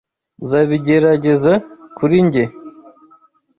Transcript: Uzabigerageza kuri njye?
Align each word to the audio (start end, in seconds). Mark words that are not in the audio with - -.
Uzabigerageza 0.43 1.53
kuri 1.97 2.17
njye? 2.25 2.43